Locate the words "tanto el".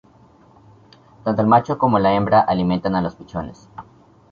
1.23-1.47